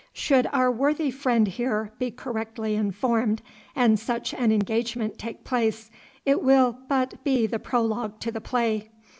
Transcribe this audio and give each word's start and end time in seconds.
'Should 0.13 0.47
our 0.51 0.71
worthy 0.71 1.11
friend 1.11 1.47
here 1.47 1.91
be 1.99 2.09
correctly 2.09 2.73
informed 2.73 3.43
and 3.75 3.99
such 3.99 4.33
an 4.33 4.51
engagement 4.51 5.19
take 5.19 5.43
place, 5.43 5.91
it 6.25 6.41
will 6.41 6.75
but 6.89 7.23
be 7.23 7.45
the 7.45 7.59
prologue 7.59 8.19
to 8.21 8.31
the 8.31 8.41
play. 8.41 8.89